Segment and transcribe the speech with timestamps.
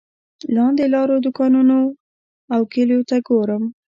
[0.55, 1.77] لاندې لارو دوکانونو
[2.53, 3.63] او کلیو ته ګورم.